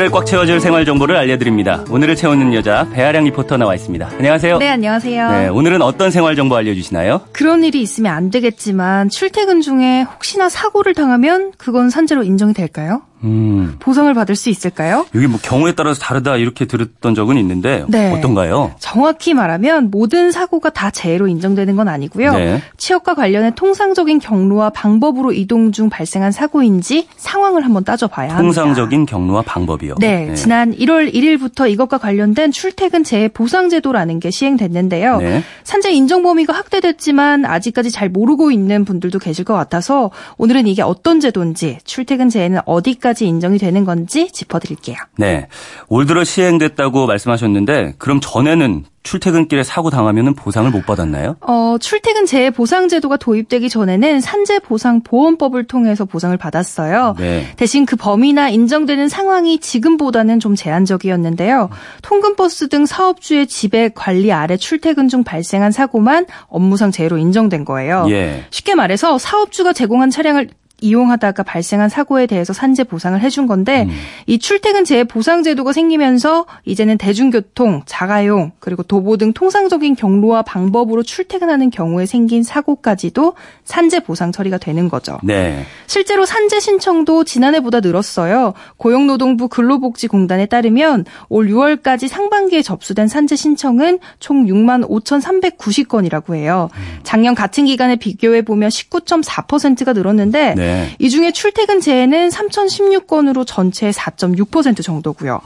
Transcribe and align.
오늘을 0.00 0.12
꽉 0.12 0.24
채워줄 0.24 0.60
생활 0.60 0.86
정보를 0.86 1.14
알려드립니다. 1.14 1.84
오늘을 1.90 2.16
채우는 2.16 2.54
여자 2.54 2.88
배아량 2.90 3.24
리포터 3.24 3.58
나와 3.58 3.74
있습니다. 3.74 4.08
안녕하세요. 4.16 4.56
네, 4.56 4.70
안녕하세요. 4.70 5.30
네, 5.30 5.48
오늘은 5.48 5.82
어떤 5.82 6.10
생활 6.10 6.36
정보 6.36 6.56
알려주시나요? 6.56 7.20
그런 7.32 7.64
일이 7.64 7.82
있으면 7.82 8.10
안 8.10 8.30
되겠지만 8.30 9.10
출퇴근 9.10 9.60
중에 9.60 10.06
혹시나 10.10 10.48
사고를 10.48 10.94
당하면 10.94 11.52
그건 11.58 11.90
산재로 11.90 12.22
인정이 12.22 12.54
될까요? 12.54 13.02
음, 13.22 13.76
보상을 13.78 14.12
받을 14.14 14.34
수 14.34 14.48
있을까요? 14.48 15.06
여기 15.14 15.26
뭐 15.26 15.38
경우에 15.42 15.72
따라서 15.72 16.00
다르다 16.00 16.36
이렇게 16.36 16.64
들었던 16.64 17.14
적은 17.14 17.36
있는데 17.38 17.84
네. 17.88 18.12
어떤가요? 18.12 18.72
정확히 18.78 19.34
말하면 19.34 19.90
모든 19.90 20.30
사고가 20.30 20.70
다 20.70 20.90
재해로 20.90 21.28
인정되는 21.28 21.76
건 21.76 21.88
아니고요. 21.88 22.32
네. 22.32 22.62
취업과 22.78 23.14
관련해 23.14 23.52
통상적인 23.54 24.18
경로와 24.20 24.70
방법으로 24.70 25.32
이동 25.32 25.72
중 25.72 25.90
발생한 25.90 26.32
사고인지 26.32 27.08
상황을 27.16 27.64
한번 27.64 27.84
따져봐야 27.84 28.30
합니다. 28.30 28.42
통상적인 28.42 29.06
경로와 29.06 29.42
방법이요. 29.42 29.96
네, 29.98 30.34
지난 30.34 30.72
1월 30.74 31.12
1일부터 31.12 31.70
이것과 31.70 31.98
관련된 31.98 32.52
출퇴근 32.52 33.04
재해 33.04 33.28
보상 33.28 33.68
제도라는 33.68 34.18
게 34.20 34.30
시행됐는데요. 34.30 35.18
네. 35.18 35.44
산재 35.64 35.92
인정 35.92 36.22
범위가 36.22 36.52
확대됐지만 36.52 37.44
아직까지 37.44 37.90
잘 37.90 38.08
모르고 38.08 38.50
있는 38.50 38.84
분들도 38.84 39.18
계실 39.18 39.44
것 39.44 39.54
같아서 39.54 40.10
오늘은 40.38 40.66
이게 40.66 40.82
어떤 40.82 41.20
제도인지 41.20 41.78
출퇴근 41.84 42.28
재해는 42.28 42.60
어디까지 42.64 43.09
인정이 43.26 43.58
되는 43.58 43.84
건지 43.84 44.30
짚어드릴게요. 44.30 44.96
네. 45.16 45.48
올 45.88 46.06
들어 46.06 46.24
시행됐다고 46.24 47.06
말씀하셨는데 47.06 47.94
그럼 47.98 48.20
전에는 48.20 48.84
출퇴근길에 49.02 49.62
사고 49.62 49.88
당하면 49.88 50.34
보상을 50.34 50.70
못 50.70 50.84
받았나요? 50.84 51.36
어, 51.40 51.76
출퇴근 51.80 52.26
재해 52.26 52.50
보상 52.50 52.88
제도가 52.88 53.16
도입되기 53.16 53.70
전에는 53.70 54.20
산재 54.20 54.58
보상 54.58 55.02
보험법을 55.02 55.66
통해서 55.66 56.04
보상을 56.04 56.36
받았어요. 56.36 57.14
네. 57.18 57.46
대신 57.56 57.86
그 57.86 57.96
범위나 57.96 58.50
인정되는 58.50 59.08
상황이 59.08 59.58
지금보다는 59.58 60.38
좀 60.38 60.54
제한적이었는데요. 60.54 61.70
통근버스 62.02 62.68
등 62.68 62.84
사업주의 62.84 63.46
지배 63.46 63.90
관리 63.94 64.32
아래 64.32 64.56
출퇴근 64.58 65.08
중 65.08 65.24
발생한 65.24 65.72
사고만 65.72 66.26
업무상 66.48 66.90
재해로 66.90 67.16
인정된 67.16 67.64
거예요. 67.64 68.06
예. 68.10 68.44
쉽게 68.50 68.74
말해서 68.74 69.16
사업주가 69.16 69.72
제공한 69.72 70.10
차량을 70.10 70.50
이용하다가 70.80 71.42
발생한 71.42 71.88
사고에 71.88 72.26
대해서 72.26 72.52
산재 72.52 72.84
보상을 72.84 73.18
해준 73.20 73.46
건데 73.46 73.86
음. 73.88 73.90
이 74.26 74.38
출퇴근 74.38 74.84
재해 74.84 75.04
보상 75.04 75.42
제도가 75.42 75.72
생기면서 75.72 76.46
이제는 76.64 76.98
대중교통, 76.98 77.82
자가용 77.86 78.52
그리고 78.58 78.82
도보 78.82 79.16
등 79.16 79.32
통상적인 79.32 79.96
경로와 79.96 80.42
방법으로 80.42 81.02
출퇴근하는 81.02 81.70
경우에 81.70 82.06
생긴 82.06 82.42
사고까지도 82.42 83.34
산재 83.64 84.00
보상 84.00 84.32
처리가 84.32 84.58
되는 84.58 84.88
거죠. 84.88 85.18
네. 85.22 85.64
실제로 85.86 86.24
산재 86.24 86.60
신청도 86.60 87.24
지난해보다 87.24 87.80
늘었어요. 87.80 88.54
고용노동부 88.76 89.48
근로복지공단에 89.48 90.46
따르면 90.46 91.04
올 91.28 91.48
6월까지 91.48 92.08
상반기에 92.08 92.62
접수된 92.62 93.08
산재 93.08 93.36
신청은 93.36 93.98
총 94.18 94.46
6만 94.46 94.88
5,390건이라고 94.88 96.34
해요. 96.34 96.68
작년 97.02 97.34
같은 97.34 97.66
기간에 97.66 97.96
비교해 97.96 98.42
보면 98.42 98.68
19.4%가 98.68 99.92
늘었는데 99.92 100.54
네. 100.54 100.69
이 100.98 101.10
중에 101.10 101.32
출퇴근 101.32 101.80
재해는 101.80 102.28
3,016건으로 102.28 103.46
전체의 103.46 103.92
4.6% 103.92 104.82
정도고요. 104.82 105.40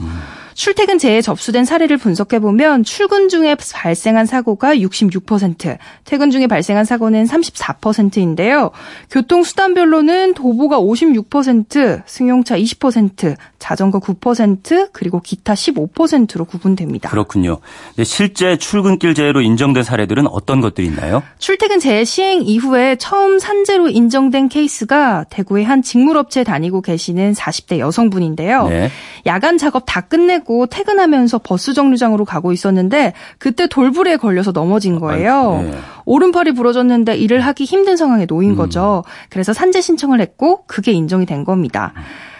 출퇴근 0.55 0.97
재해 0.97 1.21
접수된 1.21 1.65
사례를 1.65 1.97
분석해 1.97 2.39
보면 2.39 2.83
출근 2.83 3.27
중에 3.27 3.55
발생한 3.55 4.25
사고가 4.25 4.73
66%, 4.75 5.77
퇴근 6.05 6.31
중에 6.31 6.47
발생한 6.47 6.85
사고는 6.85 7.25
34%인데요. 7.25 8.71
교통 9.11 9.43
수단별로는 9.43 10.33
도보가 10.33 10.79
56%, 10.79 12.03
승용차 12.05 12.57
20%, 12.57 13.35
자전거 13.59 13.99
9%, 13.99 14.89
그리고 14.93 15.19
기타 15.19 15.53
15%로 15.53 16.45
구분됩니다. 16.45 17.09
그렇군요. 17.09 17.57
네, 17.97 18.05
실제 18.05 18.57
출근길 18.57 19.13
재해로 19.13 19.41
인정된 19.41 19.83
사례들은 19.83 20.27
어떤 20.27 20.61
것들이 20.61 20.87
있나요? 20.87 21.21
출퇴근 21.37 21.79
재해 21.79 22.05
시행 22.05 22.43
이후에 22.43 22.95
처음 22.95 23.39
산재로 23.39 23.89
인정된 23.89 24.47
케이스가 24.47 25.25
대구의 25.29 25.65
한 25.65 25.81
직물업체에 25.81 26.45
다니고 26.45 26.81
계시는 26.81 27.33
40대 27.33 27.79
여성분인데요. 27.79 28.69
네. 28.69 28.89
야간 29.25 29.57
작업 29.57 29.83
다 29.85 29.99
끝내고 29.99 30.44
퇴근하면서 30.69 31.39
버스 31.39 31.73
정류장으로 31.73 32.25
가고 32.25 32.51
있었는데 32.51 33.13
그때 33.37 33.67
돌부리에 33.67 34.17
걸려서 34.17 34.51
넘어진 34.51 34.99
거예요. 34.99 35.63
네. 35.63 35.77
오른팔이 36.05 36.53
부러졌는데 36.53 37.17
일을 37.17 37.41
하기 37.41 37.65
힘든 37.65 37.97
상황에 37.97 38.25
놓인 38.25 38.55
거죠. 38.55 39.03
그래서 39.29 39.53
산재 39.53 39.81
신청을 39.81 40.21
했고 40.21 40.65
그게 40.67 40.91
인정이 40.91 41.25
된 41.25 41.43
겁니다. 41.43 41.93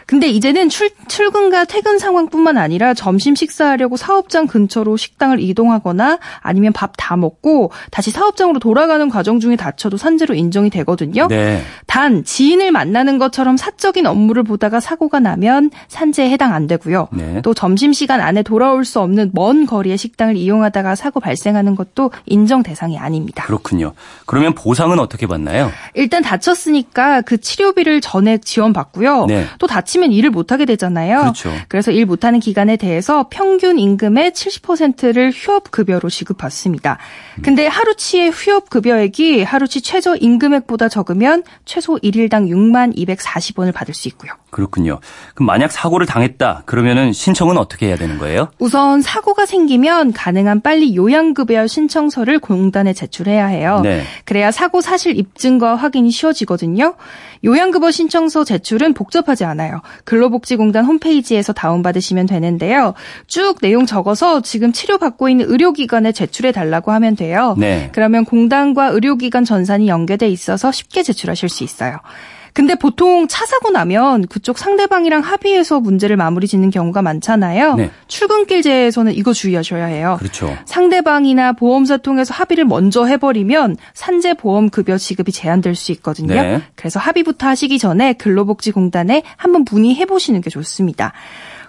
근데 0.06 0.28
이제는 0.28 0.70
출, 0.70 0.90
출근과 1.08 1.66
퇴근 1.66 2.00
상황뿐만 2.00 2.58
아니라 2.58 2.94
점심 2.94 3.36
식사하려고 3.36 3.98
사업장 3.98 4.48
근처로 4.48 4.98
식당을 4.98 5.40
이동하거나 5.40 6.20
아니면 6.42 6.74
밥 6.74 6.96
다 7.06 7.16
먹고 7.18 7.72
다시 7.92 8.10
사업장으로 8.10 8.60
돌아가는 8.60 9.08
과정 9.10 9.40
중에 9.40 9.56
다쳐도 9.56 9.98
산재로 9.98 10.34
인정이 10.34 10.72
되거든요. 10.72 11.28
네. 11.28 11.62
단 11.86 12.24
지인을 12.24 12.72
만나는 12.72 13.20
것처럼 13.20 13.58
사적인 13.58 14.08
업무를 14.08 14.42
보다가 14.42 14.80
사고가 14.80 15.20
나면 15.20 15.70
산재에 15.88 16.30
해당 16.32 16.54
안 16.54 16.66
되고요. 16.66 17.10
네. 17.12 17.42
또 17.44 17.54
점심 17.54 17.94
시간 17.94 18.22
안에 18.22 18.42
돌아올 18.42 18.86
수 18.86 19.00
없는 19.02 19.32
먼 19.34 19.66
거리의 19.68 19.98
식당을 19.98 20.36
이용하다가 20.36 20.96
사고 20.96 21.20
발생하는 21.20 21.76
것도 21.76 22.12
인정 22.26 22.64
대상이 22.64 22.98
아닙니다. 22.98 23.44
그렇군요. 23.46 23.94
그러면 24.26 24.56
보상은 24.56 25.00
어떻게 25.00 25.28
받나요? 25.28 25.72
일단 25.94 26.24
다쳤으니까 26.24 27.22
그 27.22 27.38
치료비를 27.40 28.02
전액 28.02 28.44
지원받고요. 28.46 29.26
네. 29.28 29.46
또 29.60 29.68
다치 29.68 29.95
면 30.00 30.12
일을 30.12 30.30
못하게 30.30 30.66
되잖아요. 30.66 31.20
그렇죠. 31.22 31.52
그래서 31.68 31.92
일 31.92 32.06
못하는 32.06 32.40
기간에 32.40 32.78
대해서 32.78 33.28
평균 33.30 33.80
임금의 33.80 34.32
70%를 34.32 35.32
휴업급여로 35.32 36.10
지급받습니다. 36.10 36.98
근데 37.42 37.68
하루치의 37.68 38.32
휴업급여액이 38.32 39.44
하루치 39.44 39.82
최저 39.82 40.16
임금액보다 40.16 40.90
적으면 40.90 41.44
최소 41.66 41.96
1일당 41.98 42.50
6만 42.50 42.96
240원을 42.98 43.74
받을 43.74 43.94
수 43.94 44.08
있고요. 44.10 44.32
그렇군요. 44.50 45.00
그럼 45.34 45.48
만약 45.48 45.72
사고를 45.72 46.08
당했다 46.08 46.64
그러면은 46.66 47.12
신청은 47.12 47.58
어떻게 47.58 47.88
해야 47.88 47.98
되는 47.98 48.18
거예요? 48.18 48.52
우선 48.58 49.02
사고가 49.02 49.46
생기면 49.46 50.14
가능한 50.14 50.62
빨리 50.62 50.96
요양급여 50.96 51.68
신청서를 51.68 52.40
공단에 52.40 52.94
제출해야 52.94 53.48
해요. 53.48 53.82
네. 53.84 54.04
그래야 54.24 54.52
사고 54.52 54.80
사실 54.80 55.18
입증과 55.18 55.76
확인이 55.76 56.10
쉬워지거든요. 56.10 56.96
요양급여 57.46 57.92
신청서 57.92 58.44
제출은 58.44 58.94
복잡하지 58.94 59.46
않아요. 59.46 59.82
근로복지공단 60.04 60.84
홈페이지에서 60.86 61.54
다운받으시면 61.54 62.26
되는데요. 62.26 62.94
쭉 63.28 63.60
내용 63.62 63.86
적어서 63.86 64.42
지금 64.42 64.74
치료받고 64.74 65.30
있는 65.30 65.46
의료기관에 65.50 66.12
제출해 66.12 66.52
달라고 66.52 66.92
하면 66.92 67.16
돼요. 67.16 67.56
네. 67.58 67.90
그러면 67.94 68.26
공단과 68.26 68.88
의료기관 68.88 69.46
전산이 69.46 69.88
연계돼 69.88 70.28
있어서 70.30 70.72
쉽게 70.72 71.04
제출하실 71.04 71.50
수 71.50 71.64
있어요. 71.64 72.00
근데 72.56 72.76
보통 72.76 73.28
차 73.28 73.46
사고 73.46 73.70
나면 73.70 74.28
그쪽 74.28 74.58
상대방이랑 74.58 75.20
합의해서 75.20 75.82
문제를 75.82 76.16
마무리 76.16 76.48
짓는 76.48 76.70
경우가 76.70 77.02
많잖아요. 77.02 77.76
네. 77.76 77.92
출근길 78.08 78.62
재에서는 78.62 79.14
이거 79.14 79.34
주의하셔야 79.34 79.88
해요. 79.88 80.16
그렇죠. 80.20 80.56
상대방이나 80.64 81.52
보험사 81.52 81.98
통해서 81.98 82.34
합의를 82.34 82.64
먼저 82.64 83.04
해버리면 83.04 83.76
산재 83.94 84.36
보험 84.36 84.70
급여 84.70 84.98
지급이 84.98 85.34
제한될 85.34 85.76
수 85.76 85.92
있거든요. 85.92 86.34
네. 86.34 86.62
그래서 86.76 86.98
합의부터 86.98 87.46
하시기 87.46 87.78
전에 87.78 88.14
근로복지공단에 88.14 89.24
한번 89.36 89.66
문의해 89.70 90.06
보시는 90.06 90.40
게 90.40 90.50
좋습니다. 90.50 91.12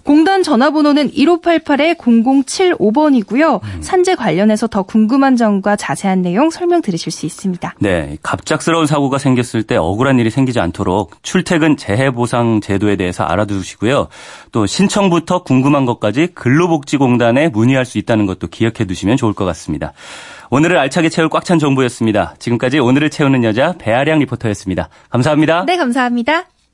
공단 0.06 0.42
전화번호는 0.44 1.10
1588-0075번이고요. 1.10 3.60
음. 3.62 3.82
산재 3.82 4.14
관련해서 4.14 4.68
더 4.68 4.84
궁금한 4.84 5.36
점과 5.36 5.76
자세한 5.76 6.22
내용 6.22 6.48
설명 6.50 6.80
들으실 6.80 7.12
수 7.12 7.26
있습니다. 7.26 7.74
네, 7.80 8.16
갑작스러운 8.22 8.86
사고가 8.86 9.18
생겼을 9.18 9.64
때 9.64 9.74
억울한 9.76 10.20
일이 10.20 10.30
생기지 10.30 10.60
않도록 10.60 11.10
출퇴근 11.22 11.76
재해 11.76 12.12
보상 12.12 12.60
제도에 12.60 12.94
대해서 12.96 13.24
알아두시고요. 13.24 14.06
또 14.52 14.66
신청부터 14.66 15.42
궁금한 15.42 15.84
것까지 15.86 16.28
근로복지공단에 16.34 17.48
문의할 17.48 17.84
수 17.84 17.98
있다는 17.98 18.26
것도 18.26 18.46
기억해 18.46 18.84
두시면 18.86 19.16
좋을 19.16 19.32
것 19.32 19.44
같습니다. 19.44 19.92
오늘을 20.50 20.78
알차게 20.78 21.08
채울 21.08 21.28
꽉 21.28 21.44
찬 21.46 21.58
정보였습니다. 21.58 22.36
지금까지 22.38 22.78
오늘을 22.80 23.10
채우는 23.10 23.42
여자 23.44 23.74
배아량 23.78 24.18
리포터였습니다. 24.20 24.88
감사합니다. 25.10 25.64
네, 25.64 25.76
감사합니다. 25.76 26.44